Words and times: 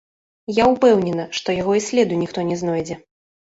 Я 0.59 0.65
ўпэўнена, 0.71 1.27
што 1.41 1.55
яго 1.61 1.77
і 1.81 1.83
следу 1.91 2.19
ніхто 2.25 2.49
не 2.51 2.61
знойдзе. 2.65 3.01